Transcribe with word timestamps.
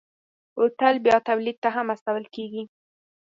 بوتل 0.55 0.95
بیا 1.05 1.17
تولید 1.27 1.57
ته 1.63 1.69
هم 1.75 1.87
استول 1.93 2.25
کېږي. 2.35 2.63